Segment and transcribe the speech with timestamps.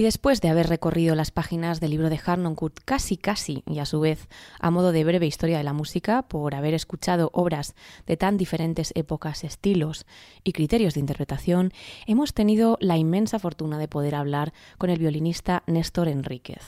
[0.00, 3.84] Y después de haber recorrido las páginas del libro de Harnoncourt casi casi y a
[3.84, 7.74] su vez a modo de breve historia de la música, por haber escuchado obras
[8.06, 10.06] de tan diferentes épocas, estilos
[10.42, 11.74] y criterios de interpretación,
[12.06, 16.62] hemos tenido la inmensa fortuna de poder hablar con el violinista Néstor Enríquez.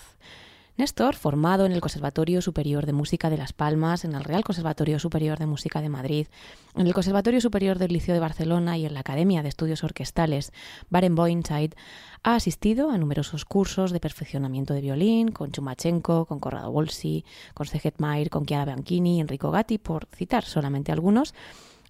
[0.79, 4.99] Néstor, formado en el Conservatorio Superior de Música de Las Palmas, en el Real Conservatorio
[4.99, 6.29] Superior de Música de Madrid,
[6.75, 10.51] en el Conservatorio Superior del Liceo de Barcelona y en la Academia de Estudios Orquestales
[10.89, 11.75] Barenboim-Zeit,
[12.23, 17.67] ha asistido a numerosos cursos de perfeccionamiento de violín con Chumachenko, con Corrado Bolsi, con
[17.67, 21.35] Seget Mayer, con Chiara Bianchini, Enrico Gatti, por citar solamente algunos,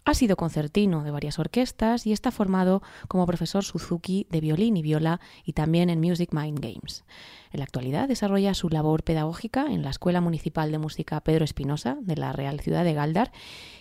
[0.04, 4.82] ha sido concertino de varias orquestas y está formado como profesor Suzuki de violín y
[4.82, 7.04] viola y también en Music Mind Games.
[7.52, 11.98] En la actualidad desarrolla su labor pedagógica en la Escuela Municipal de Música Pedro Espinosa
[12.00, 13.30] de la Real Ciudad de Galdar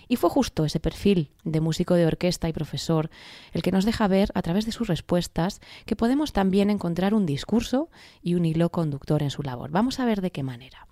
[0.07, 3.09] y fue justo ese perfil de músico de orquesta y profesor
[3.53, 7.25] el que nos deja ver a través de sus respuestas que podemos también encontrar un
[7.25, 7.89] discurso
[8.21, 9.71] y un hilo conductor en su labor.
[9.71, 10.87] Vamos a ver de qué manera.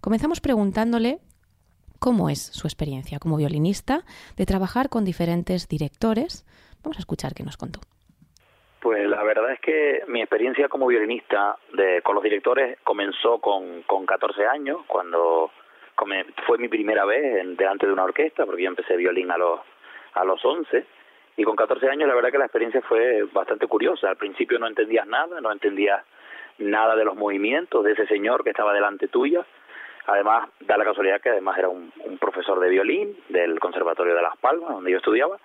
[0.00, 1.20] Comenzamos preguntándole
[1.98, 4.02] cómo es su experiencia como violinista
[4.36, 6.44] de trabajar con diferentes directores.
[6.82, 7.80] Vamos a escuchar qué nos contó.
[8.80, 13.82] Pues la verdad es que mi experiencia como violinista de, con los directores comenzó con,
[13.82, 15.50] con 14 años, cuando
[16.46, 19.60] fue mi primera vez en, delante de una orquesta, porque yo empecé violín a los,
[20.14, 20.86] a los 11,
[21.36, 24.08] y con 14 años la verdad que la experiencia fue bastante curiosa.
[24.08, 26.04] Al principio no entendías nada, no entendías
[26.58, 29.44] nada de los movimientos de ese señor que estaba delante tuya,
[30.08, 34.38] Además, da la casualidad que además era un, profesor de violín del Conservatorio de Las
[34.38, 35.38] Palmas, donde yo estudiaba.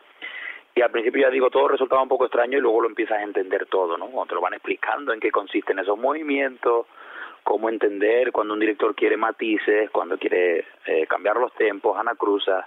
[0.73, 3.23] Y al principio ya digo, todo resultaba un poco extraño y luego lo empiezas a
[3.23, 4.07] entender todo, ¿no?
[4.07, 6.87] Cuando te lo van explicando en qué consisten esos movimientos,
[7.43, 12.65] cómo entender cuando un director quiere matices, cuando quiere eh, cambiar los tempos, anacruzas.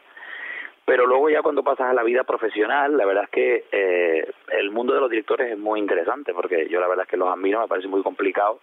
[0.85, 4.71] Pero luego ya cuando pasas a la vida profesional, la verdad es que eh, el
[4.71, 7.61] mundo de los directores es muy interesante, porque yo la verdad es que los admiro,
[7.61, 8.61] me parece muy complicado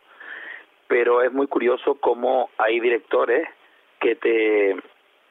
[0.94, 3.50] pero es muy curioso cómo hay directores
[4.00, 4.76] que te,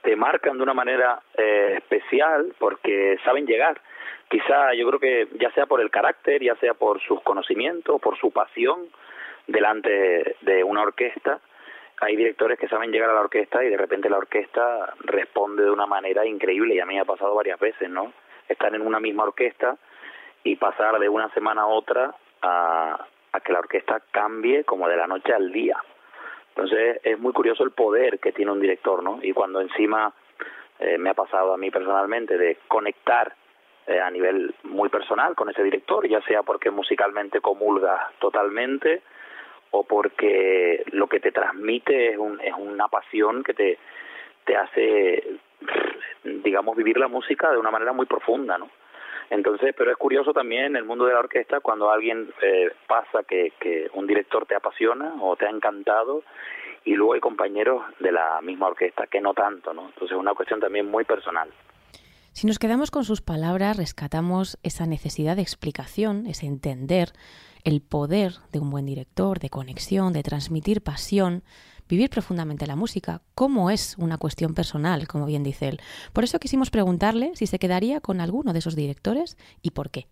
[0.02, 3.80] te marcan de una manera eh, especial porque saben llegar.
[4.28, 8.18] Quizá yo creo que ya sea por el carácter, ya sea por sus conocimientos, por
[8.18, 8.88] su pasión
[9.46, 11.38] delante de una orquesta,
[12.00, 15.70] hay directores que saben llegar a la orquesta y de repente la orquesta responde de
[15.70, 18.12] una manera increíble y a mí me ha pasado varias veces, ¿no?
[18.48, 19.76] Estar en una misma orquesta
[20.42, 24.97] y pasar de una semana a otra a, a que la orquesta cambie como de
[24.97, 25.76] la noche al día.
[26.48, 29.20] Entonces es muy curioso el poder que tiene un director, ¿no?
[29.22, 30.12] Y cuando encima
[30.78, 33.34] eh, me ha pasado a mí personalmente de conectar
[33.87, 39.03] eh, a nivel muy personal con ese director, ya sea porque musicalmente comulga totalmente
[39.71, 43.78] o porque lo que te transmite es, un, es una pasión que te,
[44.44, 45.39] te hace,
[46.22, 48.68] digamos, vivir la música de una manera muy profunda, ¿no?
[49.32, 53.22] Entonces, pero es curioso también en el mundo de la orquesta cuando alguien eh, pasa
[53.26, 56.22] que, que un director te apasiona o te ha encantado
[56.84, 59.86] y luego hay compañeros de la misma orquesta que no tanto, ¿no?
[59.86, 61.48] Entonces es una cuestión también muy personal.
[62.32, 67.08] Si nos quedamos con sus palabras, rescatamos esa necesidad de explicación, ese entender
[67.64, 71.42] el poder de un buen director, de conexión, de transmitir pasión,
[71.88, 75.78] vivir profundamente la música, cómo es una cuestión personal, como bien dice él.
[76.12, 80.06] Por eso quisimos preguntarle si se quedaría con alguno de esos directores y por qué.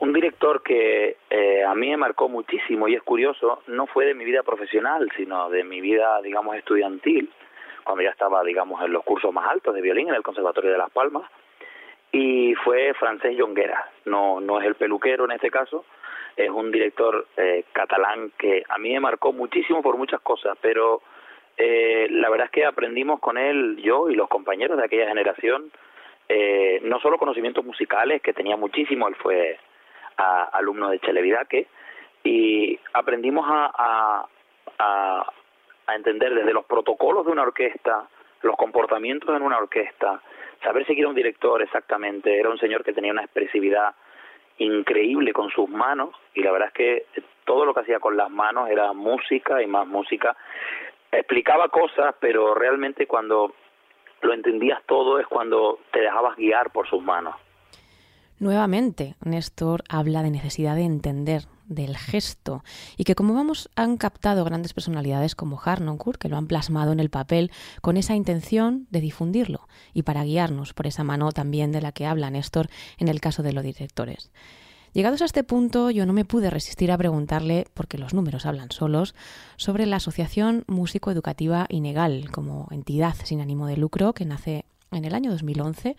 [0.00, 4.14] Un director que eh, a mí me marcó muchísimo y es curioso, no fue de
[4.14, 7.30] mi vida profesional, sino de mi vida, digamos, estudiantil,
[7.84, 10.78] cuando ya estaba, digamos, en los cursos más altos de violín en el Conservatorio de
[10.78, 11.30] Las Palmas,
[12.14, 15.84] y fue Francés Jonguera, no, no es el peluquero en este caso,
[16.36, 21.02] es un director eh, catalán que a mí me marcó muchísimo por muchas cosas, pero
[21.56, 25.72] eh, la verdad es que aprendimos con él, yo y los compañeros de aquella generación,
[26.28, 29.58] eh, no solo conocimientos musicales, que tenía muchísimo, él fue
[30.16, 31.66] alumno de Chelevidaque,
[32.22, 34.28] y aprendimos a,
[34.78, 35.32] a,
[35.86, 38.08] a entender desde los protocolos de una orquesta,
[38.42, 40.22] los comportamientos en una orquesta,
[40.64, 42.38] saber seguir a un director exactamente.
[42.38, 43.94] Era un señor que tenía una expresividad
[44.58, 47.06] increíble con sus manos y la verdad es que
[47.44, 50.36] todo lo que hacía con las manos era música y más música.
[51.12, 53.54] Explicaba cosas, pero realmente cuando
[54.22, 57.36] lo entendías todo es cuando te dejabas guiar por sus manos.
[58.40, 62.64] Nuevamente, Néstor habla de necesidad de entender, del gesto,
[62.96, 67.00] y que como vamos han captado grandes personalidades como Harnoncourt, que lo han plasmado en
[67.00, 67.50] el papel
[67.80, 72.06] con esa intención de difundirlo y para guiarnos por esa mano también de la que
[72.06, 72.68] habla Néstor
[72.98, 74.30] en el caso de los directores.
[74.94, 78.70] Llegados a este punto, yo no me pude resistir a preguntarle, porque los números hablan
[78.70, 79.16] solos,
[79.56, 85.04] sobre la Asociación Músico Educativa Inegal, como entidad sin ánimo de lucro que nace en
[85.04, 85.96] el año 2011,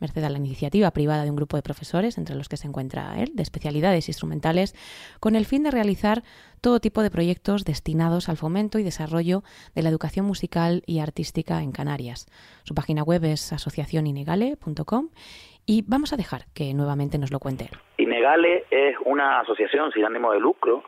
[0.00, 3.20] merced a la iniciativa privada de un grupo de profesores, entre los que se encuentra
[3.20, 4.74] él, de especialidades instrumentales,
[5.20, 6.22] con el fin de realizar
[6.60, 9.42] todo tipo de proyectos destinados al fomento y desarrollo
[9.74, 12.26] de la educación musical y artística en Canarias.
[12.64, 15.08] Su página web es asociacioninegale.com
[15.66, 17.68] y vamos a dejar que nuevamente nos lo cuente.
[17.98, 20.82] Inegale es una asociación sin ánimo de lucro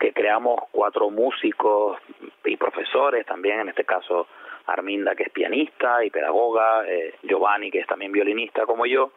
[0.00, 1.98] que creamos cuatro músicos
[2.44, 4.26] y profesores, también en este caso
[4.66, 9.12] Arminda, que es pianista y pedagoga, eh, Giovanni, que es también violinista como yo,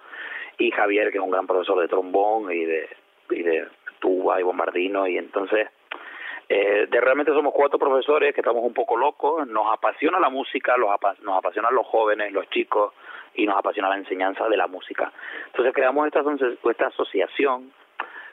[0.57, 2.89] y Javier, que es un gran profesor de trombón y de,
[3.29, 3.67] y de
[3.99, 5.69] tuba y bombardino, y entonces
[6.47, 10.77] eh, de realmente somos cuatro profesores que estamos un poco locos, nos apasiona la música,
[10.77, 10.89] los
[11.21, 12.93] nos apasionan los jóvenes, los chicos,
[13.33, 15.11] y nos apasiona la enseñanza de la música.
[15.47, 16.23] Entonces creamos esta,
[16.69, 17.71] esta asociación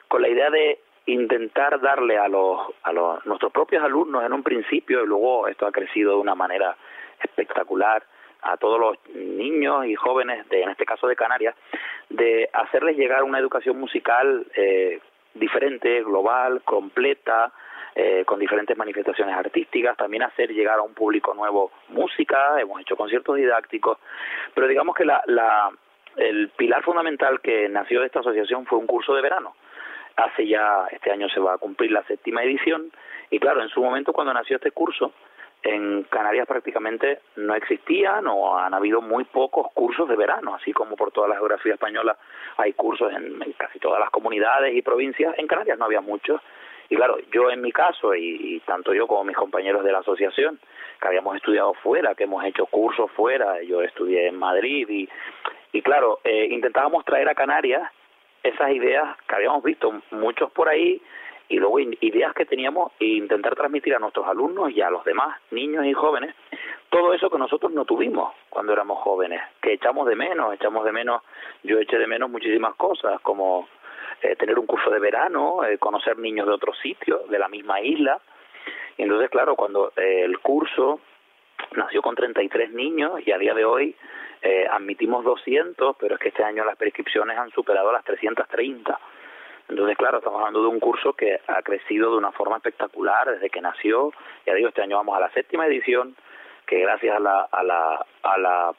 [0.07, 4.41] con la idea de intentar darle a los a los nuestros propios alumnos en un
[4.41, 6.77] principio y luego esto ha crecido de una manera
[7.23, 8.03] espectacular
[8.41, 11.55] a todos los niños y jóvenes, de, en este caso de Canarias,
[12.09, 14.99] de hacerles llegar una educación musical eh,
[15.33, 17.53] diferente, global, completa,
[17.95, 22.97] eh, con diferentes manifestaciones artísticas, también hacer llegar a un público nuevo música, hemos hecho
[22.97, 23.97] conciertos didácticos,
[24.53, 25.71] pero digamos que la, la,
[26.17, 29.55] el pilar fundamental que nació de esta asociación fue un curso de verano.
[30.15, 32.91] Hace ya, este año se va a cumplir la séptima edición,
[33.29, 35.13] y claro, en su momento cuando nació este curso,
[35.63, 40.95] en Canarias prácticamente no existían o han habido muy pocos cursos de verano, así como
[40.95, 42.17] por toda la geografía española
[42.57, 46.41] hay cursos en, casi todas las comunidades y provincias, en Canarias no había muchos.
[46.89, 50.59] Y claro, yo en mi caso, y, tanto yo como mis compañeros de la asociación,
[51.01, 55.09] que habíamos estudiado fuera, que hemos hecho cursos fuera, yo estudié en Madrid y,
[55.71, 57.89] y claro, eh, intentábamos traer a Canarias
[58.43, 61.01] esas ideas que habíamos visto muchos por ahí
[61.49, 65.37] y luego ideas que teníamos e intentar transmitir a nuestros alumnos y a los demás
[65.51, 66.35] niños y jóvenes
[66.93, 70.91] todo eso que nosotros no tuvimos cuando éramos jóvenes, que echamos de menos, echamos de
[70.91, 71.23] menos,
[71.63, 73.67] yo eché de menos muchísimas cosas como
[74.21, 77.81] eh, tener un curso de verano, eh, conocer niños de otros sitios, de la misma
[77.81, 78.21] isla.
[78.95, 80.99] Y entonces, claro, cuando eh, el curso
[81.75, 83.95] nació con 33 niños y a día de hoy
[84.69, 88.99] admitimos 200, pero es que este año las prescripciones han superado las 330.
[89.69, 93.49] Entonces, claro, estamos hablando de un curso que ha crecido de una forma espectacular desde
[93.49, 94.11] que nació.
[94.45, 96.15] Ya digo, este año vamos a la séptima edición,
[96.65, 98.75] que gracias a la, a la, a la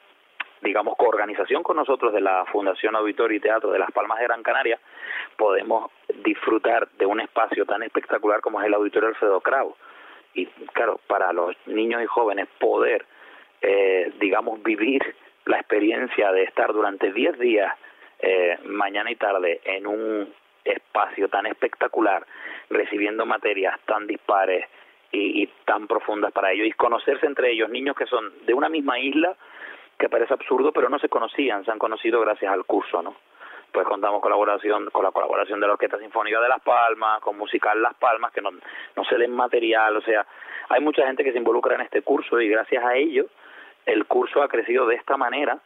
[0.61, 4.43] digamos, coorganización con nosotros de la Fundación Auditorio y Teatro de Las Palmas de Gran
[4.43, 4.79] Canaria,
[5.37, 5.91] podemos
[6.23, 9.75] disfrutar de un espacio tan espectacular como es el Auditorio Alfredo Kraus.
[10.33, 13.05] Y claro, para los niños y jóvenes poder,
[13.61, 15.15] eh, digamos, vivir
[15.45, 17.73] la experiencia de estar durante 10 días,
[18.19, 20.33] eh, mañana y tarde, en un
[20.65, 22.25] espacio tan espectacular,
[22.69, 24.67] recibiendo materias tan dispares
[25.11, 28.99] y, tan profundas para ellos, y conocerse entre ellos, niños que son de una misma
[28.99, 29.35] isla,
[29.97, 33.15] que parece absurdo, pero no se conocían, se han conocido gracias al curso, ¿no?
[33.71, 37.81] Pues contamos colaboración, con la colaboración de la Orquesta Sinfónica de Las Palmas, con Musical
[37.81, 40.25] Las Palmas, que no, no se den material, o sea,
[40.69, 43.27] hay mucha gente que se involucra en este curso y gracias a ello
[43.85, 45.59] el curso ha crecido de esta manera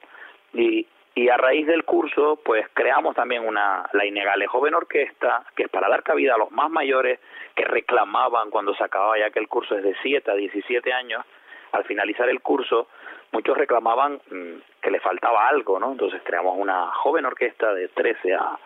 [0.54, 5.64] y, y a raíz del curso pues creamos también una la Inegale Joven Orquesta que
[5.64, 7.20] es para dar cabida a los más mayores
[7.56, 11.26] que reclamaban cuando se acababa ya que el curso es de 7 a 17 años
[11.72, 12.88] al finalizar el curso
[13.32, 18.34] muchos reclamaban mm, que le faltaba algo no entonces creamos una joven orquesta de 13
[18.36, 18.60] a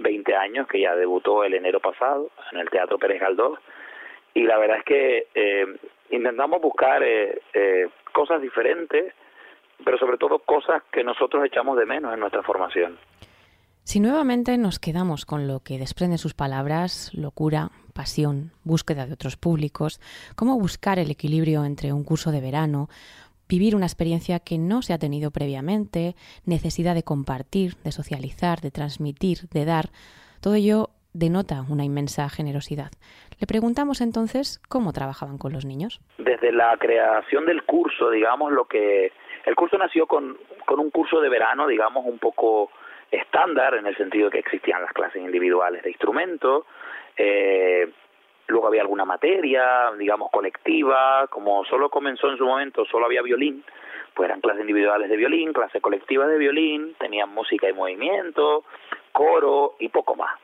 [0.00, 3.58] 20 años que ya debutó el enero pasado en el Teatro Pérez Galdós.
[4.34, 5.66] Y la verdad es que eh,
[6.10, 9.12] intentamos buscar eh, eh, cosas diferentes,
[9.84, 12.98] pero sobre todo cosas que nosotros echamos de menos en nuestra formación.
[13.82, 19.36] Si nuevamente nos quedamos con lo que desprenden sus palabras, locura, pasión, búsqueda de otros
[19.36, 20.00] públicos,
[20.36, 22.88] cómo buscar el equilibrio entre un curso de verano,
[23.48, 26.14] vivir una experiencia que no se ha tenido previamente,
[26.46, 29.86] necesidad de compartir, de socializar, de transmitir, de dar,
[30.40, 32.92] todo ello denota una inmensa generosidad.
[33.40, 36.00] Le preguntamos entonces cómo trabajaban con los niños.
[36.18, 39.12] Desde la creación del curso, digamos, lo que
[39.44, 42.70] el curso nació con, con un curso de verano, digamos, un poco
[43.10, 46.64] estándar en el sentido que existían las clases individuales de instrumentos,
[47.16, 47.90] eh,
[48.46, 53.64] luego había alguna materia, digamos, colectiva, como solo comenzó en su momento, solo había violín,
[54.14, 58.64] pues eran clases individuales de violín, clases colectivas de violín, tenían música y movimiento,
[59.12, 60.38] coro y poco más.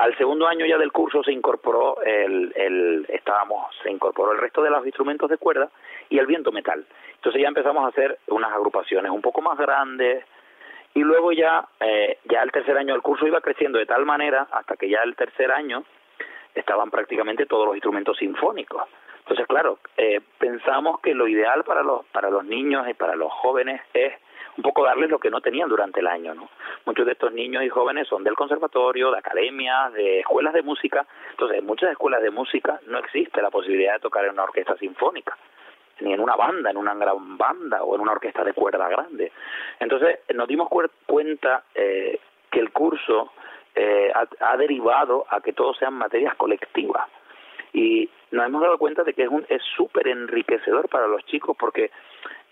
[0.00, 4.62] Al segundo año ya del curso se incorporó el, el, estábamos, se incorporó el resto
[4.62, 5.68] de los instrumentos de cuerda
[6.08, 6.86] y el viento metal.
[7.16, 10.24] Entonces ya empezamos a hacer unas agrupaciones un poco más grandes
[10.94, 14.48] y luego ya, eh, ya el tercer año del curso iba creciendo de tal manera
[14.50, 15.84] hasta que ya el tercer año
[16.54, 18.84] estaban prácticamente todos los instrumentos sinfónicos.
[19.18, 23.30] Entonces, claro, eh, pensamos que lo ideal para los, para los niños y para los
[23.34, 24.14] jóvenes es
[24.60, 26.50] un poco darles lo que no tenían durante el año, ¿no?
[26.84, 31.06] Muchos de estos niños y jóvenes son del conservatorio, de academias, de escuelas de música.
[31.30, 34.76] Entonces, en muchas escuelas de música no existe la posibilidad de tocar en una orquesta
[34.76, 35.34] sinfónica,
[36.00, 39.32] ni en una banda, en una gran banda o en una orquesta de cuerda grande.
[39.78, 40.68] Entonces, nos dimos
[41.06, 43.32] cuenta eh, que el curso
[43.74, 47.08] eh, ha, derivado a que todos sean materias colectivas.
[47.72, 51.90] Y nos hemos dado cuenta de que es súper enriquecedor para los chicos porque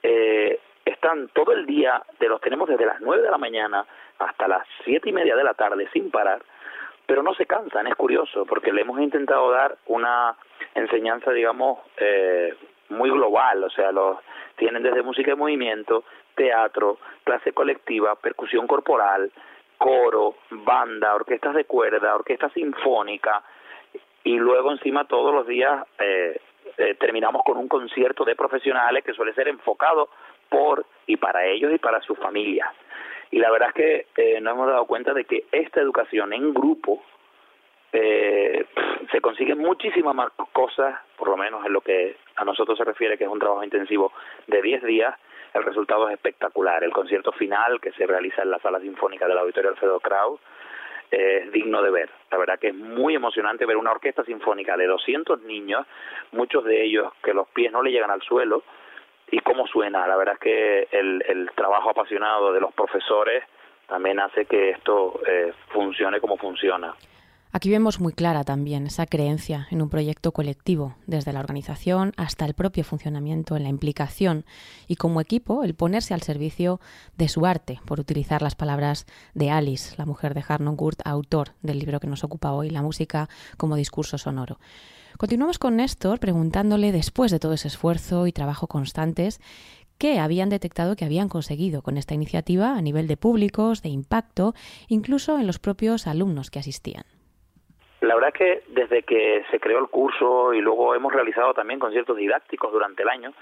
[0.02, 3.86] eh, están todo el día, de los tenemos desde las nueve de la mañana
[4.18, 6.42] hasta las siete y media de la tarde sin parar,
[7.06, 10.36] pero no se cansan, es curioso, porque le hemos intentado dar una
[10.74, 12.54] enseñanza, digamos, eh,
[12.90, 14.18] muy global, o sea, los
[14.56, 16.04] tienen desde música de movimiento,
[16.34, 19.30] teatro, clase colectiva, percusión corporal,
[19.78, 23.42] coro, banda, orquestas de cuerda, orquesta sinfónica,
[24.24, 26.40] y luego encima todos los días eh,
[26.76, 30.10] eh, terminamos con un concierto de profesionales que suele ser enfocado
[30.48, 32.68] por y para ellos y para sus familias.
[33.30, 36.54] Y la verdad es que eh, nos hemos dado cuenta de que esta educación en
[36.54, 37.02] grupo
[37.92, 38.66] eh,
[39.10, 43.18] se consiguen muchísimas más cosas, por lo menos en lo que a nosotros se refiere,
[43.18, 44.12] que es un trabajo intensivo
[44.46, 45.14] de 10 días,
[45.54, 46.84] el resultado es espectacular.
[46.84, 50.40] El concierto final que se realiza en la sala sinfónica del Auditorio Alfredo Kraus
[51.10, 52.10] es digno de ver.
[52.30, 55.86] La verdad que es muy emocionante ver una orquesta sinfónica de 200 niños,
[56.32, 58.62] muchos de ellos que los pies no le llegan al suelo,
[59.30, 60.06] y cómo suena.
[60.06, 63.44] La verdad es que el, el trabajo apasionado de los profesores
[63.88, 66.94] también hace que esto eh, funcione como funciona.
[67.50, 72.44] Aquí vemos muy clara también esa creencia en un proyecto colectivo, desde la organización hasta
[72.44, 74.44] el propio funcionamiento, en la implicación
[74.86, 76.78] y como equipo el ponerse al servicio
[77.16, 81.78] de su arte, por utilizar las palabras de Alice, la mujer de Harnoncourt, autor del
[81.78, 84.60] libro que nos ocupa hoy, La música como discurso sonoro.
[85.16, 89.40] Continuamos con Néstor preguntándole, después de todo ese esfuerzo y trabajo constantes,
[89.96, 94.54] qué habían detectado que habían conseguido con esta iniciativa a nivel de públicos, de impacto,
[94.86, 97.04] incluso en los propios alumnos que asistían.
[98.08, 101.78] La verdad es que desde que se creó el curso y luego hemos realizado también
[101.78, 103.34] conciertos didácticos durante el año,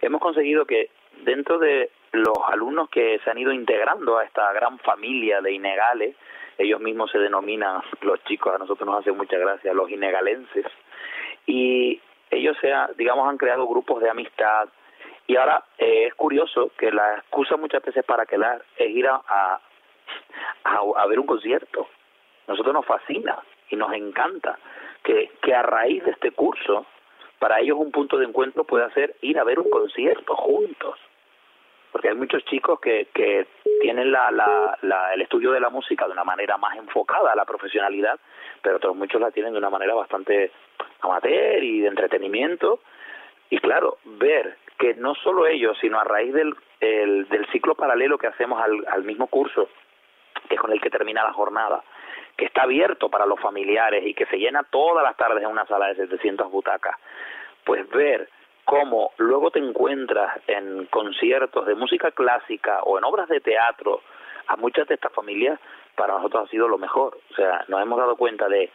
[0.00, 0.90] hemos conseguido que
[1.24, 6.14] dentro de los alumnos que se han ido integrando a esta gran familia de inegales,
[6.56, 10.66] ellos mismos se denominan, los chicos, a nosotros nos hace mucha gracia, los inegalenses,
[11.44, 12.00] y
[12.30, 14.68] ellos, sea, digamos, han creado grupos de amistad,
[15.26, 19.20] y ahora eh, es curioso que la excusa muchas veces para quedar es ir a,
[19.26, 19.60] a,
[20.96, 21.88] a ver un concierto.
[22.46, 24.58] Nosotros nos fascina y nos encanta
[25.02, 26.86] que, que a raíz de este curso,
[27.38, 30.98] para ellos un punto de encuentro puede ser ir a ver un concierto juntos.
[31.90, 33.46] Porque hay muchos chicos que, que
[33.80, 37.36] tienen la, la, la, el estudio de la música de una manera más enfocada a
[37.36, 38.20] la profesionalidad,
[38.60, 40.52] pero otros muchos la tienen de una manera bastante
[41.00, 42.80] amateur y de entretenimiento.
[43.50, 48.18] Y claro, ver que no solo ellos, sino a raíz del, el, del ciclo paralelo
[48.18, 49.68] que hacemos al, al mismo curso,
[50.48, 51.82] que es con el que termina la jornada,
[52.36, 55.66] que está abierto para los familiares y que se llena todas las tardes en una
[55.66, 56.96] sala de 700 butacas,
[57.64, 58.28] pues ver
[58.64, 64.00] cómo luego te encuentras en conciertos de música clásica o en obras de teatro
[64.46, 65.58] a muchas de estas familias,
[65.94, 67.18] para nosotros ha sido lo mejor.
[67.30, 68.70] O sea, nos hemos dado cuenta de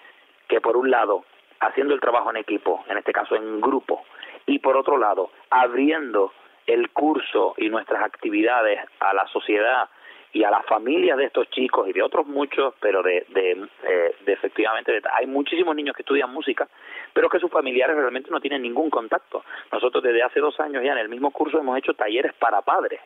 [0.48, 1.26] que por un lado,
[1.60, 4.04] haciendo el trabajo en equipo, en este caso en grupo,
[4.46, 6.32] y por otro lado, abriendo
[6.66, 9.90] el curso y nuestras actividades a la sociedad
[10.34, 14.16] y a las familias de estos chicos y de otros muchos, pero de, de, eh,
[14.26, 16.68] de efectivamente, hay muchísimos niños que estudian música,
[17.14, 19.44] pero que sus familiares realmente no tienen ningún contacto.
[19.72, 23.00] Nosotros desde hace dos años ya en el mismo curso hemos hecho talleres para padres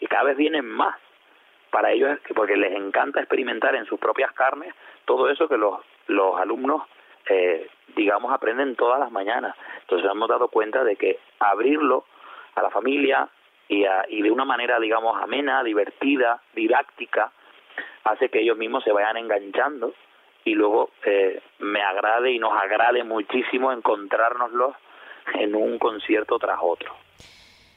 [0.00, 0.96] y cada vez vienen más
[1.70, 4.74] para ellos porque les encanta experimentar en sus propias carnes
[5.04, 6.82] todo eso que los, los alumnos
[7.28, 12.04] eh, digamos aprenden todas las mañanas entonces hemos dado cuenta de que abrirlo
[12.54, 13.28] a la familia
[13.70, 17.30] y, de una manera digamos amena divertida didáctica
[18.04, 19.94] hace que ellos mismos se vayan enganchando
[20.44, 24.74] y luego eh, me agrade y nos agrade muchísimo encontrárnoslos
[25.34, 26.92] en un concierto tras otro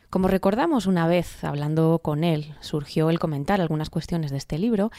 [0.09, 4.91] como recordamos una vez, hablando con él, surgió el comentar algunas cuestiones de este libro,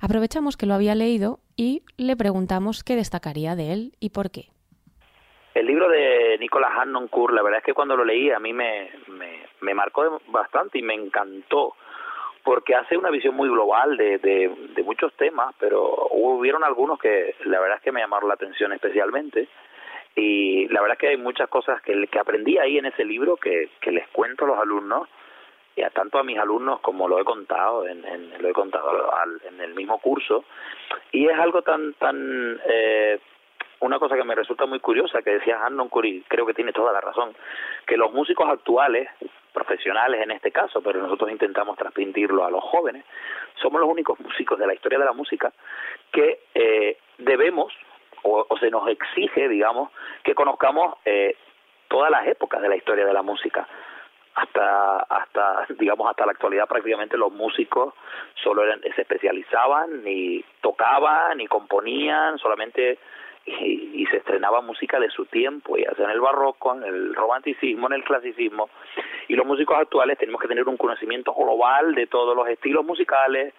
[0.00, 4.48] aprovechamos que lo había leído y le preguntamos qué destacaría de él y por qué.
[5.54, 8.90] El libro de Nicolás Hannoncourt, la verdad es que cuando lo leí a mí me,
[9.60, 11.74] me, marcó bastante y me encantó,
[12.42, 17.36] porque hace una visión muy global de, de, de muchos temas, pero hubieron algunos que
[17.44, 19.48] la verdad es que me llamaron la atención especialmente.
[20.14, 23.36] Y la verdad es que hay muchas cosas que, que aprendí ahí en ese libro
[23.36, 25.08] que, que les cuento a los alumnos
[25.74, 29.14] y a tanto a mis alumnos como lo he contado en, en lo he contado
[29.14, 30.44] al, en el mismo curso.
[31.12, 33.18] Y es algo tan tan eh,
[33.82, 36.92] una cosa que me resulta muy curiosa que decía Hannon Curry creo que tiene toda
[36.92, 37.34] la razón
[37.86, 39.08] que los músicos actuales
[39.52, 43.04] profesionales en este caso pero nosotros intentamos transmitirlo a los jóvenes
[43.60, 45.52] somos los únicos músicos de la historia de la música
[46.10, 47.72] que eh, debemos
[48.22, 49.90] o, se nos exige, digamos,
[50.22, 51.36] que conozcamos eh,
[51.88, 53.66] todas las épocas de la historia de la música.
[54.34, 57.92] Hasta, hasta, digamos, hasta la actualidad prácticamente los músicos
[58.42, 62.98] solo eran, se especializaban, ni tocaban, ni componían, solamente
[63.46, 67.86] y, se estrenaba música de su tiempo, ya sea en el barroco, en el romanticismo,
[67.86, 68.68] en el clasicismo.
[69.28, 73.54] Y los músicos actuales tenemos que tener un conocimiento global de todos los estilos musicales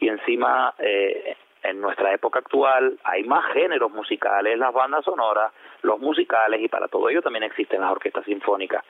[0.00, 5.98] y encima eh, en nuestra época actual hay más géneros musicales, las bandas sonoras, los
[5.98, 8.84] musicales y para todo ello también existen las orquestas sinfónicas.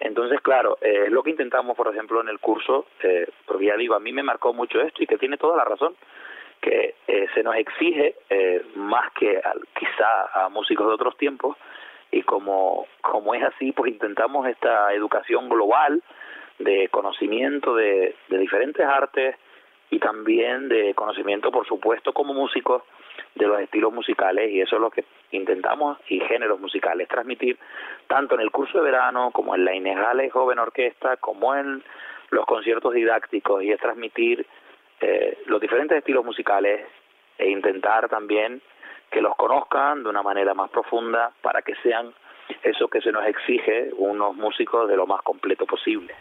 [0.00, 3.94] Entonces, claro, eh, lo que intentamos, por ejemplo, en el curso, eh, porque ya digo,
[3.94, 5.94] a mí me marcó mucho esto y que tiene toda la razón,
[6.64, 8.14] que eh, se nos exige
[8.74, 9.40] más que
[9.78, 11.56] quizá a músicos de otros tiempos.
[12.10, 16.02] Y como, como es así, pues intentamos esta educación global
[16.58, 19.36] de conocimiento de, de diferentes artes,
[19.94, 22.82] y también de conocimiento, por supuesto, como músicos
[23.36, 24.50] de los estilos musicales.
[24.50, 27.58] Y eso es lo que intentamos y géneros musicales transmitir
[28.08, 31.82] tanto en el curso de verano como en la Inegale Joven Orquesta como en
[32.30, 33.62] los conciertos didácticos.
[33.62, 34.44] Y es transmitir
[35.06, 36.80] eh, los diferentes estilos musicales
[37.36, 38.62] e intentar también
[39.10, 42.14] que los conozcan de una manera más profunda para que sean
[42.62, 46.14] eso que se nos exige unos músicos de lo más completo posible.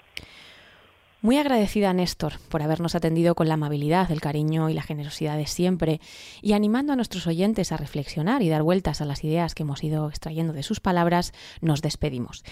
[1.22, 5.38] Muy agradecida a Néstor por habernos atendido con la amabilidad, el cariño y la generosidad
[5.38, 6.02] de siempre
[6.42, 9.82] y animando a nuestros oyentes a reflexionar y dar vueltas a las ideas que hemos
[9.82, 12.44] ido extrayendo de sus palabras, nos despedimos.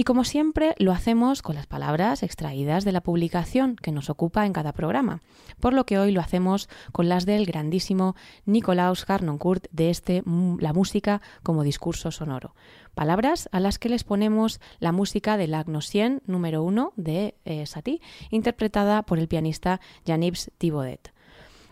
[0.00, 4.46] Y como siempre, lo hacemos con las palabras extraídas de la publicación que nos ocupa
[4.46, 5.22] en cada programa,
[5.58, 8.14] por lo que hoy lo hacemos con las del grandísimo
[8.46, 10.22] Nicolaus Harnoncourt de este
[10.60, 12.54] La música como discurso sonoro.
[12.94, 17.66] Palabras a las que les ponemos la música de la Agnosien número uno de eh,
[17.66, 21.12] Satie, interpretada por el pianista Janibs Thibaudet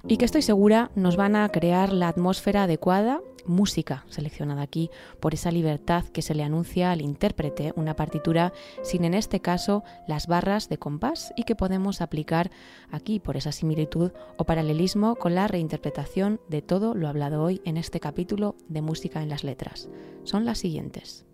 [0.08, 4.90] y que estoy segura nos van a crear la atmósfera adecuada, música seleccionada aquí
[5.20, 9.82] por esa libertad que se le anuncia al intérprete, una partitura sin en este caso
[10.06, 12.50] las barras de compás y que podemos aplicar
[12.90, 17.76] aquí por esa similitud o paralelismo con la reinterpretación de todo lo hablado hoy en
[17.76, 19.88] este capítulo de Música en las Letras.
[20.24, 21.25] Son las siguientes.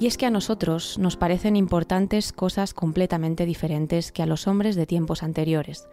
[0.00, 4.74] Y es que a nosotros nos parecen importantes cosas completamente diferentes que a los hombres
[4.74, 5.88] de tiempos anteriores.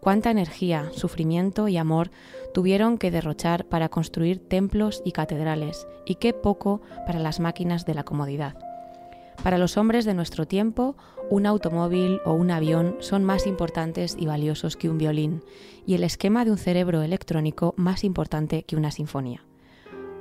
[0.00, 2.10] Cuánta energía, sufrimiento y amor
[2.54, 7.92] tuvieron que derrochar para construir templos y catedrales, y qué poco para las máquinas de
[7.92, 8.56] la comodidad.
[9.42, 10.96] Para los hombres de nuestro tiempo,
[11.28, 15.42] un automóvil o un avión son más importantes y valiosos que un violín,
[15.86, 19.44] y el esquema de un cerebro electrónico más importante que una sinfonía.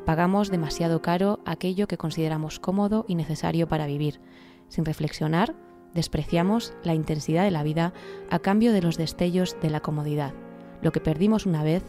[0.09, 4.19] Pagamos demasiado caro aquello que consideramos cómodo y necesario para vivir.
[4.67, 5.53] Sin reflexionar,
[5.93, 7.93] despreciamos la intensidad de la vida
[8.31, 10.33] a cambio de los destellos de la comodidad.
[10.81, 11.83] Lo que perdimos una vez,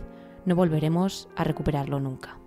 [0.45, 2.40] no volveremos a recuperarlo nunca.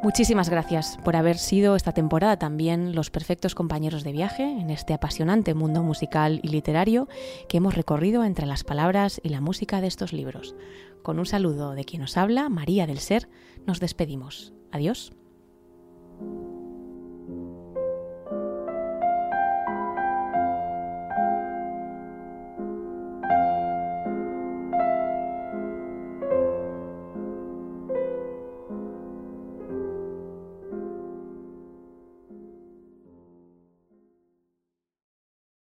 [0.00, 4.94] Muchísimas gracias por haber sido esta temporada también los perfectos compañeros de viaje en este
[4.94, 7.08] apasionante mundo musical y literario
[7.48, 10.54] que hemos recorrido entre las palabras y la música de estos libros.
[11.02, 13.28] Con un saludo de quien nos habla, María del Ser,
[13.66, 14.52] nos despedimos.
[14.70, 15.12] Adiós.